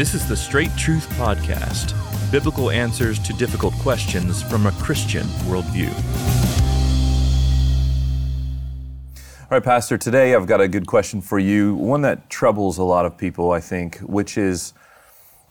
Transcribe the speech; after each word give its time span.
This 0.00 0.14
is 0.14 0.26
the 0.26 0.34
Straight 0.34 0.74
Truth 0.78 1.06
Podcast 1.18 1.92
biblical 2.32 2.70
answers 2.70 3.18
to 3.18 3.34
difficult 3.34 3.74
questions 3.74 4.42
from 4.42 4.64
a 4.64 4.72
Christian 4.72 5.24
worldview. 5.44 5.92
All 9.42 9.48
right, 9.50 9.62
Pastor, 9.62 9.98
today 9.98 10.34
I've 10.34 10.46
got 10.46 10.62
a 10.62 10.68
good 10.68 10.86
question 10.86 11.20
for 11.20 11.38
you, 11.38 11.74
one 11.74 12.00
that 12.00 12.30
troubles 12.30 12.78
a 12.78 12.82
lot 12.82 13.04
of 13.04 13.18
people, 13.18 13.52
I 13.52 13.60
think, 13.60 13.98
which 13.98 14.38
is 14.38 14.72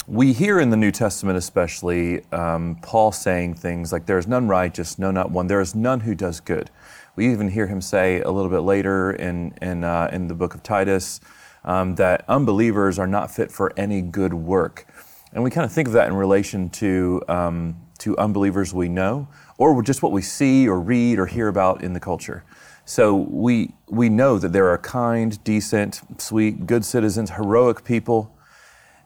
we 0.08 0.34
hear 0.34 0.60
in 0.60 0.72
the 0.72 0.78
New 0.78 0.90
Testament, 0.90 1.38
especially, 1.38 2.26
um, 2.32 2.80
Paul 2.82 3.12
saying 3.12 3.54
things 3.54 3.94
like, 3.94 4.08
There 4.08 4.18
is 4.18 4.26
none 4.26 4.48
righteous, 4.48 4.98
no, 4.98 5.12
not 5.12 5.30
one. 5.30 5.46
There 5.46 5.62
is 5.62 5.76
none 5.76 6.00
who 6.00 6.16
does 6.16 6.40
good. 6.40 6.72
We 7.16 7.32
even 7.32 7.50
hear 7.50 7.68
him 7.68 7.82
say 7.82 8.22
a 8.22 8.32
little 8.32 8.50
bit 8.50 8.62
later 8.62 9.12
in, 9.12 9.54
in, 9.62 9.84
uh, 9.84 10.10
in 10.12 10.28
the 10.28 10.34
book 10.34 10.56
of 10.56 10.64
Titus 10.64 11.22
um, 11.64 11.96
that 11.96 12.24
unbelievers 12.28 13.00
are 13.00 13.08
not 13.08 13.32
fit 13.32 13.52
for 13.52 13.74
any 13.78 14.02
good 14.02 14.34
work. 14.34 14.86
And 15.34 15.44
we 15.44 15.52
kind 15.52 15.66
of 15.66 15.72
think 15.72 15.88
of 15.88 15.94
that 15.94 16.08
in 16.08 16.16
relation 16.16 16.70
to, 16.70 17.22
um, 17.28 17.76
to 18.00 18.18
unbelievers 18.18 18.74
we 18.74 18.90
know, 18.90 19.28
or 19.58 19.82
just 19.84 20.02
what 20.02 20.12
we 20.12 20.22
see 20.22 20.68
or 20.68 20.80
read 20.80 21.20
or 21.20 21.26
hear 21.26 21.48
about 21.48 21.84
in 21.84 21.94
the 21.94 22.00
culture. 22.00 22.44
So 22.86 23.16
we, 23.16 23.74
we 23.88 24.10
know 24.10 24.40
that 24.40 24.52
there 24.52 24.70
are 24.70 24.78
kind, 24.80 25.42
decent, 25.44 26.02
sweet, 26.18 26.66
good 26.66 26.84
citizens, 26.84 27.30
heroic 27.32 27.84
people 27.84 28.36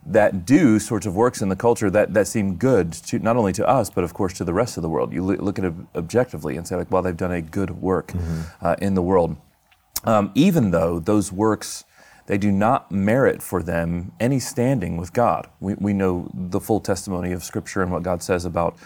that 0.06 0.46
do 0.46 0.80
sorts 0.80 1.06
of 1.06 1.16
works 1.16 1.42
in 1.42 1.50
the 1.50 1.56
culture 1.56 1.90
that, 1.90 2.14
that 2.14 2.28
seem 2.28 2.56
good 2.56 2.94
to 2.94 3.20
not 3.20 3.36
only 3.36 3.54
to 3.54 3.68
us, 3.68 3.90
but 3.90 4.04
of 4.04 4.14
course 4.14 4.34
to 4.34 4.44
the 4.44 4.54
rest 4.54 4.78
of 4.78 4.84
the 4.84 4.90
world. 4.90 5.12
You 5.14 5.24
look 5.24 5.60
at 5.60 5.66
it 5.66 5.74
objectively 5.96 6.56
and 6.56 6.68
say, 6.68 6.76
like, 6.76 6.92
well, 6.92 7.02
they've 7.02 7.16
done 7.16 7.32
a 7.32 7.42
good 7.42 7.82
work 7.82 8.08
mm-hmm. 8.08 8.42
uh, 8.66 8.76
in 8.82 8.96
the 8.96 9.02
world. 9.02 9.36
Um, 10.06 10.32
even 10.36 10.72
though 10.72 11.00
those 11.00 11.32
works 11.32 11.86
they 12.26 12.38
do 12.38 12.52
not 12.52 12.92
merit 12.92 13.42
for 13.44 13.62
them 13.62 14.14
any 14.20 14.40
standing 14.40 14.98
with 14.98 15.14
God. 15.14 15.48
We, 15.60 15.76
we 15.76 15.94
know 15.94 16.30
the 16.34 16.60
full 16.60 16.80
testimony 16.80 17.32
of 17.32 17.44
Scripture 17.44 17.82
and 17.82 17.92
what 17.92 18.04
God 18.04 18.24
says 18.24 18.46
about 18.46 18.78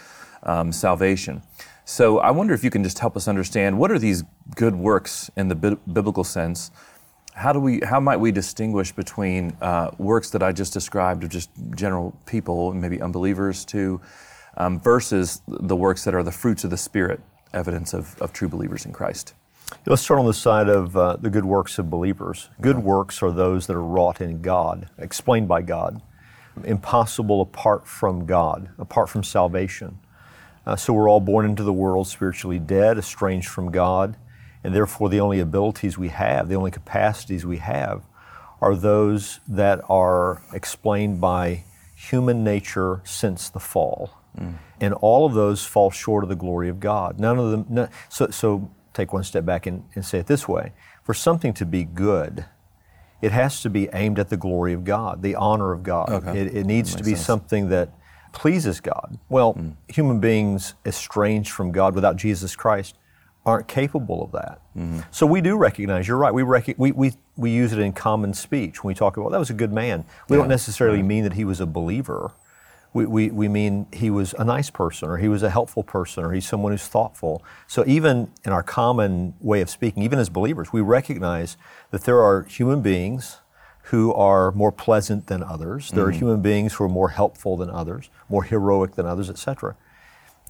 um, 0.42 0.72
salvation. 0.72 1.42
So 1.84 2.18
I 2.18 2.32
wonder 2.32 2.52
if 2.52 2.62
you 2.62 2.70
can 2.70 2.84
just 2.84 2.98
help 2.98 3.16
us 3.16 3.28
understand 3.28 3.78
what 3.78 3.90
are 3.90 3.98
these 3.98 4.24
good 4.56 4.74
works 4.74 5.30
in 5.36 5.48
the 5.48 5.54
bi- 5.54 5.76
biblical 5.90 6.24
sense? 6.24 6.70
How 7.34 7.52
do 7.52 7.60
we? 7.60 7.80
How 7.80 8.00
might 8.00 8.18
we 8.18 8.32
distinguish 8.32 8.92
between 8.92 9.56
uh, 9.60 9.92
works 9.96 10.30
that 10.30 10.42
I 10.42 10.52
just 10.52 10.72
described 10.72 11.22
of 11.22 11.30
just 11.30 11.50
general 11.76 12.18
people, 12.26 12.74
maybe 12.74 13.00
unbelievers, 13.00 13.64
to 13.66 14.00
um, 14.56 14.80
versus 14.80 15.40
the 15.46 15.76
works 15.76 16.04
that 16.04 16.14
are 16.14 16.24
the 16.24 16.32
fruits 16.32 16.64
of 16.64 16.70
the 16.70 16.76
Spirit, 16.76 17.20
evidence 17.54 17.94
of, 17.94 18.20
of 18.20 18.32
true 18.32 18.48
believers 18.48 18.84
in 18.84 18.92
Christ? 18.92 19.34
Let's 19.86 20.02
start 20.02 20.20
on 20.20 20.26
the 20.26 20.34
side 20.34 20.68
of 20.68 20.96
uh, 20.96 21.16
the 21.16 21.30
good 21.30 21.44
works 21.44 21.78
of 21.78 21.88
believers. 21.88 22.50
Good 22.60 22.78
works 22.78 23.22
are 23.22 23.30
those 23.30 23.66
that 23.66 23.76
are 23.76 23.82
wrought 23.82 24.20
in 24.20 24.42
God, 24.42 24.88
explained 24.98 25.48
by 25.48 25.62
God, 25.62 26.02
impossible 26.64 27.40
apart 27.40 27.86
from 27.86 28.26
God, 28.26 28.70
apart 28.78 29.08
from 29.08 29.22
salvation. 29.22 29.98
Uh, 30.66 30.76
so 30.76 30.92
we're 30.92 31.08
all 31.08 31.20
born 31.20 31.46
into 31.46 31.62
the 31.62 31.72
world 31.72 32.06
spiritually 32.06 32.58
dead, 32.58 32.98
estranged 32.98 33.48
from 33.48 33.70
God, 33.70 34.16
and 34.62 34.74
therefore 34.74 35.08
the 35.08 35.20
only 35.20 35.40
abilities 35.40 35.96
we 35.96 36.08
have, 36.08 36.48
the 36.48 36.54
only 36.54 36.70
capacities 36.70 37.46
we 37.46 37.56
have, 37.58 38.02
are 38.60 38.74
those 38.74 39.40
that 39.48 39.80
are 39.88 40.42
explained 40.52 41.20
by 41.20 41.64
human 41.94 42.44
nature 42.44 43.00
since 43.04 43.48
the 43.48 43.60
fall. 43.60 44.10
Mm. 44.38 44.54
And 44.80 44.94
all 44.94 45.26
of 45.26 45.34
those 45.34 45.64
fall 45.64 45.90
short 45.90 46.22
of 46.22 46.28
the 46.28 46.36
glory 46.36 46.68
of 46.68 46.80
God. 46.80 47.18
None 47.18 47.38
of 47.38 47.50
them. 47.50 47.88
So, 48.08 48.28
so 48.30 48.70
take 49.02 49.12
one 49.12 49.24
step 49.24 49.44
back 49.44 49.66
and, 49.66 49.84
and 49.94 50.04
say 50.04 50.18
it 50.18 50.26
this 50.26 50.48
way 50.48 50.72
for 51.02 51.14
something 51.14 51.54
to 51.54 51.64
be 51.64 51.84
good, 51.84 52.44
it 53.22 53.32
has 53.32 53.62
to 53.62 53.70
be 53.70 53.88
aimed 53.92 54.18
at 54.18 54.28
the 54.28 54.36
glory 54.36 54.72
of 54.72 54.84
God, 54.84 55.22
the 55.22 55.34
honor 55.34 55.72
of 55.72 55.82
God. 55.82 56.10
Okay. 56.10 56.38
It, 56.38 56.54
it, 56.54 56.66
needs 56.66 56.94
to 56.94 57.02
be 57.02 57.10
sense. 57.14 57.24
something 57.24 57.68
that 57.70 57.90
pleases 58.32 58.80
God. 58.80 59.18
Well, 59.28 59.54
mm. 59.54 59.74
human 59.88 60.20
beings 60.20 60.74
estranged 60.84 61.50
from 61.50 61.72
God 61.72 61.94
without 61.94 62.16
Jesus 62.16 62.54
Christ 62.54 62.96
aren't 63.46 63.66
capable 63.66 64.22
of 64.22 64.32
that. 64.32 64.60
Mm-hmm. 64.76 65.00
So 65.10 65.26
we 65.26 65.40
do 65.40 65.56
recognize, 65.56 66.06
you're 66.06 66.18
right, 66.18 66.34
we, 66.34 66.42
rec- 66.42 66.74
we, 66.76 66.92
we, 66.92 67.14
we 67.36 67.50
use 67.50 67.72
it 67.72 67.78
in 67.78 67.92
common 67.92 68.34
speech 68.34 68.84
when 68.84 68.88
we 68.88 68.94
talk 68.94 69.16
about, 69.16 69.32
that 69.32 69.38
was 69.38 69.50
a 69.50 69.54
good 69.54 69.72
man. 69.72 70.04
We 70.28 70.36
yeah. 70.36 70.42
don't 70.42 70.50
necessarily 70.50 70.98
yeah. 70.98 71.04
mean 71.04 71.24
that 71.24 71.32
he 71.32 71.44
was 71.44 71.60
a 71.60 71.66
believer 71.66 72.32
we, 72.98 73.06
we, 73.06 73.30
we 73.30 73.48
mean 73.48 73.86
he 73.92 74.10
was 74.10 74.34
a 74.38 74.44
nice 74.44 74.70
person 74.70 75.08
or 75.08 75.18
he 75.18 75.28
was 75.28 75.44
a 75.44 75.50
helpful 75.50 75.84
person 75.84 76.24
or 76.24 76.32
he's 76.32 76.46
someone 76.46 76.72
who's 76.72 76.86
thoughtful. 76.86 77.44
So, 77.68 77.84
even 77.86 78.30
in 78.44 78.52
our 78.52 78.64
common 78.64 79.34
way 79.40 79.60
of 79.60 79.70
speaking, 79.70 80.02
even 80.02 80.18
as 80.18 80.28
believers, 80.28 80.72
we 80.72 80.80
recognize 80.80 81.56
that 81.92 82.02
there 82.02 82.20
are 82.20 82.42
human 82.42 82.82
beings 82.82 83.38
who 83.84 84.12
are 84.12 84.50
more 84.52 84.72
pleasant 84.72 85.28
than 85.28 85.42
others. 85.42 85.90
There 85.90 86.04
mm-hmm. 86.04 86.08
are 86.08 86.12
human 86.12 86.42
beings 86.42 86.74
who 86.74 86.84
are 86.84 86.88
more 86.88 87.10
helpful 87.10 87.56
than 87.56 87.70
others, 87.70 88.10
more 88.28 88.42
heroic 88.42 88.96
than 88.96 89.06
others, 89.06 89.30
etc. 89.30 89.76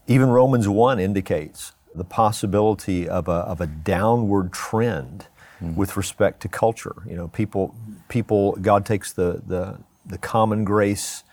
Even 0.06 0.30
Romans 0.30 0.66
1 0.69 0.98
indicates 0.98 1.72
the 1.94 2.04
possibility 2.04 3.09
of 3.09 3.28
a, 3.28 3.42
of 3.53 3.60
a 3.60 3.66
downward 3.66 4.53
trend 4.53 5.26
mm-hmm. 5.62 5.76
with 5.76 5.97
respect 5.97 6.41
to 6.41 6.48
culture. 6.48 6.97
You 7.06 7.16
know, 7.16 7.28
people, 7.28 7.75
people 8.09 8.53
God 8.53 8.86
takes 8.86 9.12
the, 9.12 9.42
the, 9.47 9.78
the 10.06 10.19
common 10.19 10.65
grace 10.65 11.25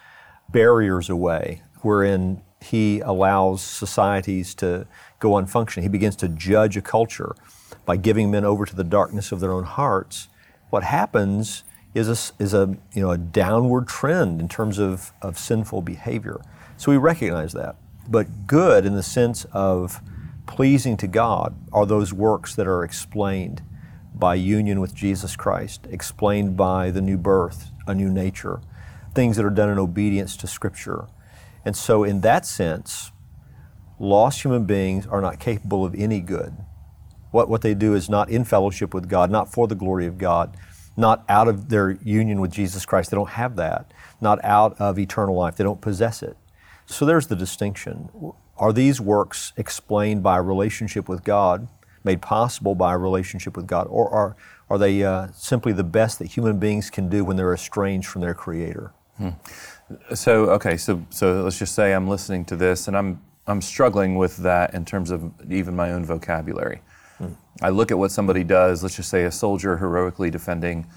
barriers 0.49 1.09
away 1.09 1.61
wherein 1.81 2.41
he 2.61 2.99
allows 3.01 3.61
societies 3.61 4.55
to 4.55 4.87
go 5.19 5.31
unfunctioning. 5.31 5.83
He 5.83 5.89
begins 5.89 6.15
to 6.17 6.27
judge 6.27 6.75
a 6.77 6.81
culture 6.81 7.35
by 7.85 7.97
giving 7.97 8.31
men 8.31 8.43
over 8.43 8.65
to 8.65 8.75
the 8.75 8.83
darkness 8.83 9.31
of 9.31 9.39
their 9.39 9.51
own 9.51 9.63
hearts. 9.63 10.27
What 10.69 10.83
happens 10.83 11.63
is 11.93 12.09
a, 12.09 12.43
is 12.43 12.53
a, 12.53 12.75
you 12.93 13.01
know, 13.01 13.11
a 13.11 13.17
downward 13.17 13.87
trend 13.87 14.41
in 14.41 14.49
terms 14.49 14.79
of, 14.79 15.13
of 15.21 15.37
sinful 15.37 15.81
behavior. 15.81 16.41
So 16.77 16.91
we 16.91 16.97
recognize 16.97 17.53
that. 17.53 17.75
But 18.07 18.47
good 18.47 18.85
in 18.85 18.95
the 18.95 19.03
sense 19.03 19.45
of 19.53 20.01
pleasing 20.45 20.97
to 20.97 21.07
God 21.07 21.55
are 21.71 21.85
those 21.85 22.13
works 22.13 22.55
that 22.55 22.67
are 22.67 22.83
explained 22.83 23.61
by 24.13 24.35
union 24.35 24.79
with 24.79 24.93
Jesus 24.93 25.35
Christ, 25.35 25.87
explained 25.89 26.55
by 26.55 26.91
the 26.91 27.01
new 27.01 27.17
birth, 27.17 27.71
a 27.87 27.93
new 27.93 28.09
nature, 28.09 28.61
things 29.15 29.37
that 29.37 29.45
are 29.45 29.49
done 29.49 29.69
in 29.69 29.79
obedience 29.79 30.37
to 30.37 30.47
Scripture. 30.47 31.07
And 31.63 31.75
so, 31.75 32.03
in 32.03 32.21
that 32.21 32.45
sense, 32.45 33.11
lost 33.97 34.43
human 34.43 34.65
beings 34.65 35.07
are 35.07 35.21
not 35.21 35.39
capable 35.39 35.83
of 35.83 35.95
any 35.95 36.19
good. 36.19 36.53
What, 37.31 37.49
what 37.49 37.61
they 37.61 37.73
do 37.73 37.95
is 37.95 38.09
not 38.09 38.29
in 38.29 38.45
fellowship 38.45 38.93
with 38.93 39.09
God, 39.09 39.31
not 39.31 39.51
for 39.51 39.67
the 39.67 39.75
glory 39.75 40.05
of 40.05 40.17
God, 40.17 40.55
not 40.95 41.25
out 41.27 41.47
of 41.47 41.69
their 41.69 41.91
union 42.03 42.39
with 42.39 42.51
Jesus 42.51 42.85
Christ. 42.85 43.11
They 43.11 43.15
don't 43.15 43.31
have 43.31 43.55
that. 43.55 43.91
Not 44.21 44.43
out 44.43 44.79
of 44.79 44.97
eternal 44.99 45.35
life. 45.35 45.55
They 45.55 45.63
don't 45.63 45.81
possess 45.81 46.23
it. 46.23 46.37
So 46.85 47.05
there's 47.05 47.27
the 47.27 47.35
distinction. 47.35 48.09
Are 48.57 48.71
these 48.71 49.01
works 49.01 49.51
explained 49.57 50.23
by 50.23 50.37
a 50.37 50.41
relationship 50.41 51.09
with 51.09 51.23
God, 51.23 51.67
made 52.03 52.21
possible 52.21 52.75
by 52.75 52.93
a 52.93 52.97
relationship 52.97 53.57
with 53.57 53.67
God, 53.67 53.87
or 53.89 54.09
are, 54.09 54.35
are 54.69 54.77
they 54.77 55.03
uh, 55.03 55.27
simply 55.33 55.73
the 55.73 55.83
best 55.83 56.19
that 56.19 56.27
human 56.27 56.59
beings 56.59 56.89
can 56.89 57.09
do 57.09 57.25
when 57.25 57.35
they're 57.35 57.53
estranged 57.53 58.07
from 58.07 58.21
their 58.21 58.33
Creator? 58.33 58.93
Hmm. 59.17 59.29
So 60.13 60.49
okay, 60.51 60.77
so 60.77 61.05
so 61.09 61.41
let's 61.43 61.59
just 61.59 61.75
say 61.75 61.93
I'm 61.93 62.07
listening 62.07 62.45
to 62.45 62.55
this 62.55 62.87
and 62.87 62.97
I'm 62.97 63.21
I'm 63.47 63.61
struggling 63.61 64.15
with 64.15 64.37
that 64.37 64.73
in 64.73 64.85
terms 64.85 65.11
of 65.11 65.31
even 65.49 65.75
my 65.75 65.91
own 65.91 66.05
vocabulary. 66.05 66.81
Hmm. 67.17 67.33
I 67.61 67.69
look 67.69 67.91
at 67.91 67.97
what 67.97 68.11
somebody 68.11 68.43
does. 68.43 68.83
Let's 68.83 68.95
just 68.95 69.09
say 69.09 69.23
a 69.25 69.31
soldier 69.31 69.77
heroically 69.77 70.31
defending 70.31 70.87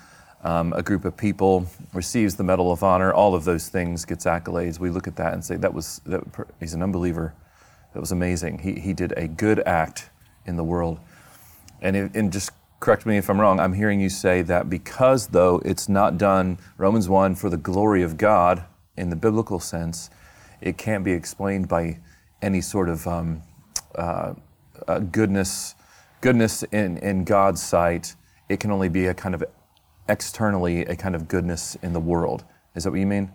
um, 0.42 0.72
a 0.72 0.82
group 0.82 1.04
of 1.04 1.16
people 1.16 1.66
receives 1.92 2.36
the 2.36 2.44
Medal 2.44 2.70
of 2.72 2.82
Honor. 2.82 3.12
All 3.12 3.34
of 3.34 3.44
those 3.44 3.68
things 3.68 4.04
gets 4.04 4.24
accolades. 4.24 4.78
We 4.78 4.90
look 4.90 5.06
at 5.06 5.16
that 5.16 5.32
and 5.32 5.44
say 5.44 5.56
that 5.56 5.72
was 5.72 6.00
that, 6.06 6.22
he's 6.60 6.74
an 6.74 6.82
unbeliever. 6.82 7.34
That 7.94 8.00
was 8.00 8.12
amazing. 8.12 8.58
He 8.58 8.74
he 8.80 8.92
did 8.92 9.12
a 9.16 9.28
good 9.28 9.60
act 9.60 10.10
in 10.46 10.56
the 10.56 10.64
world, 10.64 11.00
and 11.82 11.96
it, 11.96 12.14
and 12.14 12.32
just 12.32 12.50
correct 12.80 13.06
me 13.06 13.16
if 13.16 13.28
I'm 13.28 13.40
wrong, 13.40 13.60
I'm 13.60 13.72
hearing 13.72 14.00
you 14.00 14.08
say 14.08 14.42
that 14.42 14.70
because, 14.70 15.28
though, 15.28 15.60
it's 15.64 15.88
not 15.88 16.18
done, 16.18 16.58
Romans 16.76 17.08
1, 17.08 17.34
for 17.34 17.50
the 17.50 17.56
glory 17.56 18.02
of 18.02 18.16
God 18.16 18.64
in 18.96 19.10
the 19.10 19.16
biblical 19.16 19.60
sense, 19.60 20.10
it 20.60 20.78
can't 20.78 21.04
be 21.04 21.12
explained 21.12 21.68
by 21.68 21.98
any 22.42 22.60
sort 22.60 22.88
of 22.88 23.06
um, 23.06 23.42
uh, 23.94 24.34
uh, 24.86 24.98
goodness, 25.00 25.74
goodness 26.20 26.62
in, 26.64 26.98
in 26.98 27.24
God's 27.24 27.62
sight. 27.62 28.14
It 28.48 28.60
can 28.60 28.70
only 28.70 28.88
be 28.88 29.06
a 29.06 29.14
kind 29.14 29.34
of 29.34 29.44
externally 30.08 30.82
a 30.86 30.96
kind 30.96 31.14
of 31.14 31.28
goodness 31.28 31.76
in 31.82 31.92
the 31.92 32.00
world. 32.00 32.44
Is 32.78 32.84
that 32.84 32.90
what 32.90 33.00
you 33.00 33.06
mean? 33.06 33.30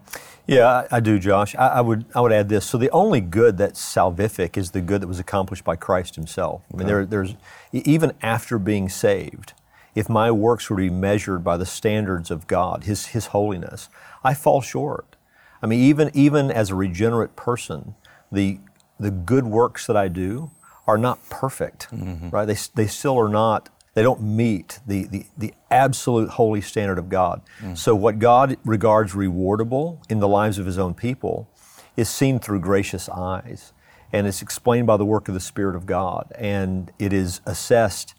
Yeah, 0.47 0.67
I, 0.91 0.97
I 0.97 0.99
do, 0.99 1.19
Josh. 1.19 1.55
I, 1.55 1.67
I, 1.67 1.81
would 1.81 2.05
I 2.15 2.21
would 2.21 2.31
add 2.31 2.49
this. 2.49 2.65
So 2.65 2.77
the 2.77 2.89
only 2.89 3.21
good 3.21 3.57
that's 3.57 3.81
salvific 3.81 4.57
is 4.57 4.71
the 4.71 4.81
good 4.81 5.01
that 5.01 5.07
was 5.07 5.19
accomplished 5.19 5.63
by 5.63 5.75
Christ 5.75 6.15
Himself. 6.15 6.63
I 6.73 6.77
mean, 6.77 6.87
there, 6.87 7.05
there's 7.05 7.35
even 7.71 8.13
after 8.21 8.59
being 8.59 8.89
saved, 8.89 9.53
if 9.95 10.09
my 10.09 10.31
works 10.31 10.69
were 10.69 10.75
to 10.77 10.81
be 10.81 10.89
measured 10.89 11.43
by 11.43 11.55
the 11.55 11.65
standards 11.65 12.31
of 12.31 12.47
God, 12.47 12.83
His 12.83 13.07
His 13.07 13.27
holiness, 13.27 13.89
I 14.23 14.33
fall 14.33 14.61
short. 14.61 15.15
I 15.61 15.67
mean, 15.67 15.79
even 15.79 16.11
even 16.13 16.51
as 16.51 16.71
a 16.71 16.75
regenerate 16.75 17.35
person, 17.35 17.95
the 18.31 18.59
the 18.99 19.11
good 19.11 19.45
works 19.45 19.87
that 19.87 19.95
I 19.95 20.09
do 20.09 20.51
are 20.85 20.97
not 20.97 21.29
perfect, 21.29 21.87
mm-hmm. 21.89 22.29
right? 22.29 22.45
They 22.45 22.57
they 22.75 22.87
still 22.87 23.17
are 23.17 23.29
not 23.29 23.69
They 23.93 24.01
don't 24.01 24.21
meet 24.21 24.79
the, 24.87 25.05
the, 25.05 25.25
the 25.37 25.53
absolute 25.69 26.31
holy 26.31 26.61
standard 26.61 26.97
of 26.97 27.09
God. 27.09 27.41
Mm. 27.59 27.77
So, 27.77 27.93
what 27.95 28.19
God 28.19 28.57
regards 28.65 29.13
rewardable 29.13 29.99
in 30.09 30.19
the 30.19 30.27
lives 30.27 30.57
of 30.57 30.65
His 30.65 30.79
own 30.79 30.93
people 30.93 31.47
is 31.95 32.09
seen 32.09 32.39
through 32.39 32.59
gracious 32.59 33.07
eyes. 33.09 33.71
And 34.11 34.27
it's 34.27 34.41
explained 34.41 34.87
by 34.87 34.97
the 34.97 35.05
work 35.05 35.27
of 35.27 35.33
the 35.33 35.39
Spirit 35.39 35.75
of 35.75 35.85
God. 35.85 36.31
And 36.37 36.91
it 36.99 37.13
is 37.13 37.41
assessed 37.45 38.13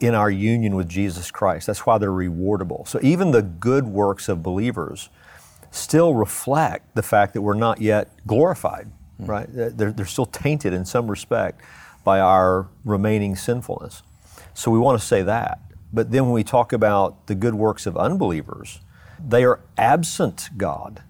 in 0.00 0.14
our 0.14 0.30
union 0.30 0.74
with 0.74 0.88
Jesus 0.88 1.30
Christ. 1.30 1.66
That's 1.66 1.84
why 1.86 1.98
they're 1.98 2.10
rewardable. 2.10 2.88
So, 2.88 2.98
even 3.02 3.30
the 3.30 3.42
good 3.42 3.86
works 3.86 4.28
of 4.28 4.42
believers 4.42 5.10
still 5.70 6.14
reflect 6.14 6.94
the 6.94 7.02
fact 7.02 7.34
that 7.34 7.42
we're 7.42 7.54
not 7.54 7.80
yet 7.80 8.10
glorified, 8.26 8.90
mm. 9.20 9.28
right? 9.28 9.46
They're, 9.50 9.92
they're 9.92 10.06
still 10.06 10.26
tainted 10.26 10.72
in 10.72 10.86
some 10.86 11.10
respect 11.10 11.60
by 12.04 12.20
our 12.20 12.68
remaining 12.86 13.36
sinfulness. 13.36 14.02
So 14.54 14.70
we 14.70 14.78
want 14.78 15.00
to 15.00 15.06
say 15.06 15.22
that. 15.22 15.60
But 15.92 16.10
then 16.10 16.24
when 16.24 16.32
we 16.32 16.44
talk 16.44 16.72
about 16.72 17.26
the 17.26 17.34
good 17.34 17.54
works 17.54 17.86
of 17.86 17.96
unbelievers, 17.96 18.80
they 19.24 19.44
are 19.44 19.60
absent 19.76 20.50
God. 20.56 21.02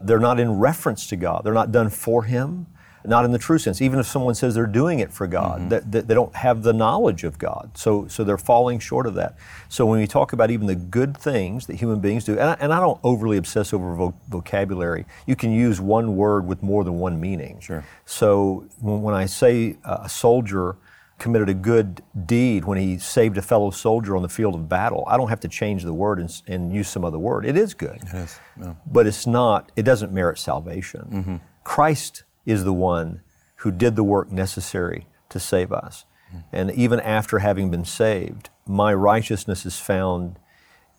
They're 0.00 0.18
not 0.20 0.40
in 0.40 0.58
reference 0.58 1.06
to 1.08 1.16
God. 1.16 1.42
They're 1.44 1.52
not 1.52 1.70
done 1.70 1.90
for 1.90 2.22
Him, 2.22 2.66
not 3.04 3.24
in 3.26 3.32
the 3.32 3.38
true 3.38 3.58
sense. 3.58 3.82
Even 3.82 3.98
if 3.98 4.06
someone 4.06 4.34
says 4.34 4.54
they're 4.54 4.66
doing 4.66 5.00
it 5.00 5.12
for 5.12 5.26
God, 5.26 5.68
that, 5.70 5.92
that 5.92 6.08
they 6.08 6.14
don't 6.14 6.34
have 6.34 6.62
the 6.62 6.72
knowledge 6.72 7.24
of 7.24 7.38
God. 7.38 7.70
So, 7.74 8.06
so 8.08 8.24
they're 8.24 8.38
falling 8.38 8.78
short 8.78 9.06
of 9.06 9.14
that. 9.14 9.36
So 9.68 9.84
when 9.84 10.00
we 10.00 10.06
talk 10.06 10.32
about 10.32 10.50
even 10.50 10.66
the 10.66 10.76
good 10.76 11.16
things 11.16 11.66
that 11.66 11.76
human 11.76 12.00
beings 12.00 12.24
do, 12.24 12.32
and 12.32 12.42
I, 12.42 12.56
and 12.60 12.72
I 12.72 12.80
don't 12.80 13.00
overly 13.04 13.36
obsess 13.36 13.74
over 13.74 13.94
vo- 13.94 14.14
vocabulary, 14.28 15.04
you 15.26 15.36
can 15.36 15.52
use 15.52 15.80
one 15.80 16.16
word 16.16 16.46
with 16.46 16.62
more 16.62 16.84
than 16.84 16.98
one 16.98 17.20
meaning. 17.20 17.60
Sure. 17.60 17.84
So 18.06 18.66
when, 18.80 19.02
when 19.02 19.14
I 19.14 19.26
say 19.26 19.76
uh, 19.84 19.98
a 20.04 20.08
soldier 20.08 20.76
committed 21.20 21.48
a 21.48 21.54
good 21.54 22.02
deed 22.26 22.64
when 22.64 22.78
he 22.78 22.98
saved 22.98 23.38
a 23.38 23.42
fellow 23.42 23.70
soldier 23.70 24.16
on 24.16 24.22
the 24.22 24.28
field 24.28 24.54
of 24.54 24.68
battle, 24.68 25.04
I 25.06 25.16
don't 25.16 25.28
have 25.28 25.40
to 25.40 25.48
change 25.48 25.84
the 25.84 25.94
word 25.94 26.18
and, 26.18 26.42
and 26.48 26.74
use 26.74 26.88
some 26.88 27.04
other 27.04 27.18
word. 27.18 27.46
It 27.46 27.56
is 27.56 27.74
good. 27.74 27.98
It 28.02 28.14
is. 28.14 28.40
Yeah. 28.58 28.74
But 28.86 29.06
it's 29.06 29.26
not, 29.26 29.70
it 29.76 29.82
doesn't 29.82 30.12
merit 30.12 30.38
salvation. 30.38 31.00
Mm-hmm. 31.12 31.36
Christ 31.62 32.24
is 32.46 32.64
the 32.64 32.72
one 32.72 33.20
who 33.56 33.70
did 33.70 33.94
the 33.94 34.02
work 34.02 34.32
necessary 34.32 35.06
to 35.28 35.38
save 35.38 35.70
us. 35.72 36.06
Mm. 36.34 36.44
And 36.52 36.70
even 36.72 36.98
after 37.00 37.40
having 37.40 37.70
been 37.70 37.84
saved, 37.84 38.48
my 38.66 38.94
righteousness 38.94 39.66
is 39.66 39.78
found 39.78 40.38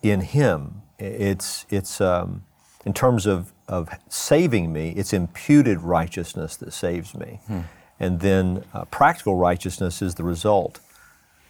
in 0.03 0.21
Him. 0.21 0.83
It's, 0.99 1.65
it's 1.69 1.99
um, 1.99 2.43
in 2.85 2.93
terms 2.93 3.25
of, 3.25 3.53
of 3.67 3.89
saving 4.07 4.71
me, 4.71 4.91
it's 4.91 5.13
imputed 5.13 5.81
righteousness 5.81 6.55
that 6.57 6.73
saves 6.73 7.15
me. 7.15 7.39
Hmm. 7.47 7.61
And 8.01 8.19
then 8.19 8.65
uh, 8.73 8.85
practical 8.85 9.35
righteousness 9.35 10.01
is 10.01 10.15
the 10.15 10.23
result 10.23 10.79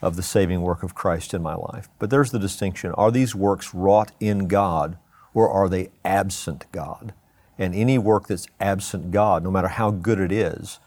of 0.02 0.18
the 0.18 0.22
saving 0.22 0.62
work 0.62 0.84
of 0.84 0.94
Christ 0.94 1.34
in 1.34 1.42
my 1.42 1.56
life. 1.56 1.88
But 1.98 2.10
there's 2.10 2.32
the 2.32 2.40
distinction. 2.40 2.92
Are 2.96 3.10
these 3.10 3.34
works 3.34 3.74
wrought 3.74 4.12
in 4.20 4.50
God 4.50 4.98
or 5.34 5.50
are 5.50 5.70
they 5.70 5.92
absent 6.04 6.66
God? 6.74 7.14
And 7.58 7.74
any 7.74 7.98
work 7.98 8.28
that's 8.28 8.48
absent 8.60 9.12
God, 9.12 9.44
no 9.44 9.52
matter 9.52 9.70
how 9.70 9.92
good 9.92 10.20
it 10.20 10.32
is, 10.32 10.80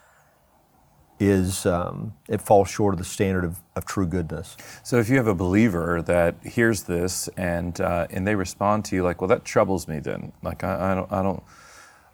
is 1.19 1.65
um, 1.65 2.13
it 2.29 2.43
falls 2.43 2.69
short 2.69 2.93
of 2.93 2.99
the 2.99 3.05
standard 3.05 3.45
of, 3.45 3.61
of 3.75 3.87
true 3.87 4.07
goodness. 4.07 4.59
So 4.83 4.99
if 4.99 5.09
you 5.09 5.17
have 5.17 5.29
a 5.29 5.35
believer 5.35 6.03
that 6.03 6.35
hears 6.45 6.83
this 6.83 7.29
and 7.39 7.81
uh, 7.81 8.09
and 8.11 8.27
they 8.27 8.35
respond 8.35 8.85
to 8.87 8.97
you 8.97 9.03
like, 9.03 9.23
well, 9.23 9.29
that 9.29 9.45
troubles 9.47 9.89
me. 9.89 10.01
Then, 10.01 10.33
like, 10.43 10.63
I, 10.63 10.93
I 10.93 10.95
don't, 10.95 11.13
I 11.13 11.23
don't, 11.23 11.43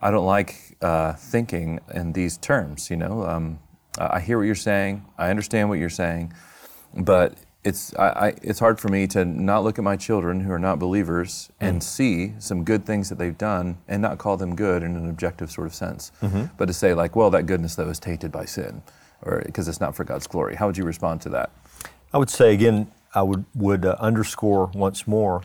I 0.02 0.10
don't 0.10 0.26
like 0.26 0.76
uh, 0.80 1.12
thinking 1.14 1.80
in 1.92 2.12
these 2.12 2.36
terms. 2.38 2.90
You 2.90 2.96
know, 2.96 3.24
um, 3.24 3.58
I 3.98 4.20
hear 4.20 4.38
what 4.38 4.44
you're 4.44 4.54
saying. 4.54 5.04
I 5.18 5.30
understand 5.30 5.68
what 5.68 5.78
you're 5.78 5.90
saying, 5.90 6.32
but 6.96 7.34
it's 7.62 7.94
I, 7.98 8.08
I, 8.08 8.28
it's 8.42 8.58
hard 8.58 8.80
for 8.80 8.88
me 8.88 9.06
to 9.08 9.24
not 9.24 9.64
look 9.64 9.78
at 9.78 9.84
my 9.84 9.96
children 9.96 10.40
who 10.40 10.50
are 10.52 10.58
not 10.58 10.78
believers 10.78 11.50
and 11.60 11.82
see 11.82 12.32
some 12.38 12.64
good 12.64 12.86
things 12.86 13.10
that 13.10 13.18
they've 13.18 13.36
done 13.36 13.76
and 13.86 14.00
not 14.00 14.16
call 14.16 14.36
them 14.38 14.56
good 14.56 14.82
in 14.82 14.96
an 14.96 15.08
objective 15.10 15.50
sort 15.50 15.66
of 15.66 15.74
sense, 15.74 16.10
but 16.56 16.66
to 16.66 16.72
say 16.72 16.94
like, 16.94 17.14
well, 17.14 17.28
that 17.30 17.44
goodness 17.44 17.74
though 17.74 17.88
is 17.90 17.98
tainted 17.98 18.32
by 18.32 18.46
sin, 18.46 18.82
or 19.22 19.42
because 19.44 19.68
it's 19.68 19.80
not 19.80 19.94
for 19.94 20.04
God's 20.04 20.26
glory. 20.26 20.54
How 20.56 20.66
would 20.68 20.78
you 20.78 20.84
respond 20.84 21.20
to 21.22 21.28
that? 21.30 21.50
I 22.14 22.18
would 22.18 22.30
say 22.30 22.54
again, 22.54 22.90
I 23.14 23.22
would 23.22 23.44
would 23.54 23.84
uh, 23.84 23.96
underscore 23.98 24.70
once 24.72 25.06
more. 25.06 25.42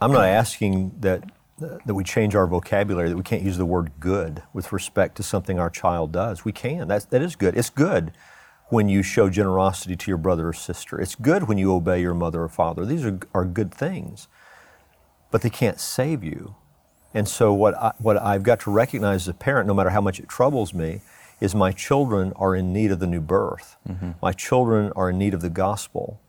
I'm 0.00 0.10
not 0.10 0.24
asking 0.26 0.96
that 1.00 1.30
that 1.58 1.94
we 1.94 2.04
change 2.04 2.34
our 2.34 2.46
vocabulary, 2.46 3.08
that 3.08 3.16
we 3.16 3.22
can't 3.22 3.42
use 3.42 3.56
the 3.56 3.66
word 3.66 3.92
good 4.00 4.42
with 4.52 4.72
respect 4.72 5.16
to 5.16 5.22
something 5.22 5.58
our 5.58 5.70
child 5.70 6.12
does. 6.12 6.44
We 6.44 6.52
can. 6.52 6.88
That's, 6.88 7.04
that 7.06 7.22
is 7.22 7.36
good. 7.36 7.56
It's 7.56 7.70
good 7.70 8.12
when 8.68 8.88
you 8.88 9.02
show 9.02 9.28
generosity 9.28 9.96
to 9.96 10.10
your 10.10 10.18
brother 10.18 10.48
or 10.48 10.52
sister. 10.54 10.98
It's 10.98 11.14
good 11.14 11.46
when 11.46 11.58
you 11.58 11.74
obey 11.74 12.00
your 12.00 12.14
mother 12.14 12.42
or 12.42 12.48
father. 12.48 12.86
These 12.86 13.04
are, 13.04 13.18
are 13.34 13.44
good 13.44 13.72
things, 13.72 14.28
but 15.30 15.42
they 15.42 15.50
can't 15.50 15.78
save 15.78 16.24
you. 16.24 16.54
And 17.14 17.28
so, 17.28 17.52
what, 17.52 17.74
I, 17.74 17.92
what 17.98 18.16
I've 18.16 18.42
got 18.42 18.60
to 18.60 18.70
recognize 18.70 19.24
as 19.24 19.28
a 19.28 19.34
parent, 19.34 19.68
no 19.68 19.74
matter 19.74 19.90
how 19.90 20.00
much 20.00 20.18
it 20.18 20.28
troubles 20.28 20.72
me, 20.72 21.02
is 21.38 21.54
my 21.54 21.70
children 21.70 22.32
are 22.36 22.56
in 22.56 22.72
need 22.72 22.90
of 22.90 23.00
the 23.00 23.06
new 23.06 23.20
birth. 23.20 23.76
Mm-hmm. 23.86 24.12
My 24.22 24.32
children 24.32 24.90
are 24.96 25.10
in 25.10 25.18
need 25.18 25.34
of 25.34 25.42
the 25.42 25.50
gospel. 25.50 26.21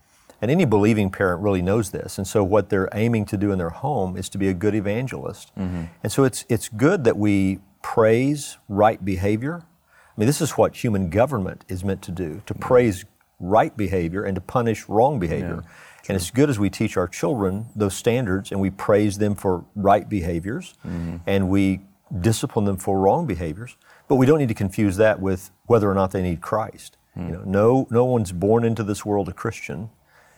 And 0.43 0.51
any 0.51 0.65
believing 0.65 1.09
parent 1.09 1.41
really 1.41 1.61
knows 1.61 1.91
this. 1.91 2.17
And 2.17 2.27
so, 2.27 2.43
what 2.43 2.67
they're 2.67 2.89
aiming 2.91 3.23
to 3.27 3.37
do 3.37 3.53
in 3.53 3.57
their 3.57 3.69
home 3.69 4.17
is 4.17 4.27
to 4.27 4.37
be 4.37 4.49
a 4.49 4.53
good 4.53 4.75
evangelist. 4.75 5.53
Mm-hmm. 5.57 5.83
And 6.03 6.11
so, 6.11 6.25
it's, 6.25 6.43
it's 6.49 6.67
good 6.67 7.05
that 7.05 7.15
we 7.15 7.59
praise 7.81 8.57
right 8.67 9.03
behavior. 9.05 9.63
I 9.63 10.19
mean, 10.19 10.27
this 10.27 10.41
is 10.41 10.51
what 10.51 10.75
human 10.83 11.09
government 11.09 11.63
is 11.69 11.85
meant 11.85 12.01
to 12.01 12.11
do 12.11 12.41
to 12.45 12.53
praise 12.53 13.05
right 13.39 13.75
behavior 13.77 14.25
and 14.25 14.35
to 14.35 14.41
punish 14.41 14.89
wrong 14.89 15.17
behavior. 15.17 15.63
and 16.09 16.17
it's 16.17 16.29
good 16.29 16.49
as 16.49 16.59
we 16.59 16.69
teach 16.69 16.97
our 16.97 17.07
children 17.07 17.67
those 17.73 17.95
standards 17.95 18.51
and 18.51 18.59
we 18.59 18.69
praise 18.69 19.19
them 19.19 19.35
for 19.35 19.63
right 19.77 20.09
behaviors 20.09 20.73
mm-hmm. 20.85 21.17
and 21.25 21.47
we 21.47 21.79
discipline 22.19 22.65
them 22.65 22.75
for 22.75 22.99
wrong 22.99 23.25
behaviors. 23.25 23.77
But 24.09 24.15
we 24.15 24.25
don't 24.25 24.39
need 24.39 24.49
to 24.49 24.53
confuse 24.53 24.97
that 24.97 25.21
with 25.21 25.51
whether 25.67 25.89
or 25.89 25.95
not 25.95 26.11
they 26.11 26.21
need 26.21 26.41
Christ. 26.41 26.97
You 27.15 27.21
hmm. 27.21 27.31
know, 27.31 27.43
no, 27.45 27.87
no 27.89 28.03
one's 28.03 28.33
born 28.33 28.65
into 28.65 28.83
this 28.83 29.05
world 29.05 29.29
a 29.29 29.33
Christian. 29.33 29.89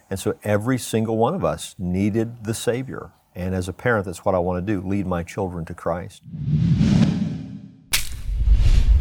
And 0.10 0.19
so 0.19 0.38
every 0.44 0.78
single 0.78 1.18
one 1.18 1.34
of 1.34 1.44
us 1.44 1.75
needed 1.80 2.44
the 2.44 2.54
Savior. 2.54 3.12
And 3.34 3.56
as 3.56 3.68
a 3.68 3.74
parent, 3.74 4.06
that's 4.06 4.24
what 4.24 4.36
I 4.36 4.40
want 4.40 4.66
to 4.66 4.74
do 4.74 4.88
lead 4.88 5.07
my 5.07 5.24
children 5.24 5.66
to 5.66 5.74
Christ. 5.74 6.24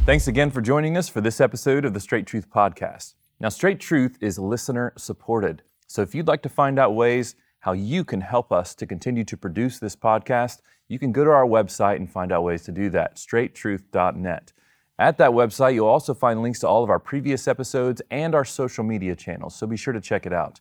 Thanks 0.06 0.28
again 0.28 0.50
for 0.50 0.60
joining 0.60 0.96
us 0.96 1.08
for 1.08 1.20
this 1.20 1.40
episode 1.40 1.84
of 1.84 1.94
the 1.94 2.00
Straight 2.00 2.26
Truth 2.26 2.50
Podcast. 2.50 3.14
Now, 3.40 3.48
Straight 3.48 3.80
Truth 3.80 4.18
is 4.20 4.38
listener 4.38 4.92
supported. 4.96 5.62
So 5.86 6.02
if 6.02 6.14
you'd 6.14 6.28
like 6.28 6.42
to 6.42 6.48
find 6.48 6.78
out 6.78 6.94
ways 6.94 7.36
how 7.60 7.72
you 7.72 8.04
can 8.04 8.20
help 8.20 8.52
us 8.52 8.74
to 8.74 8.86
continue 8.86 9.24
to 9.24 9.36
produce 9.36 9.78
this 9.78 9.96
podcast, 9.96 10.60
you 10.88 10.98
can 10.98 11.12
go 11.12 11.24
to 11.24 11.30
our 11.30 11.46
website 11.46 11.96
and 11.96 12.10
find 12.10 12.32
out 12.32 12.42
ways 12.42 12.62
to 12.64 12.72
do 12.72 12.90
that, 12.90 13.16
straighttruth.net. 13.16 14.52
At 14.98 15.18
that 15.18 15.30
website, 15.30 15.74
you'll 15.74 15.88
also 15.88 16.14
find 16.14 16.42
links 16.42 16.60
to 16.60 16.68
all 16.68 16.84
of 16.84 16.90
our 16.90 16.98
previous 16.98 17.48
episodes 17.48 18.02
and 18.10 18.34
our 18.34 18.44
social 18.44 18.84
media 18.84 19.16
channels, 19.16 19.56
so 19.56 19.66
be 19.66 19.76
sure 19.76 19.92
to 19.92 20.00
check 20.00 20.26
it 20.26 20.32
out. 20.32 20.60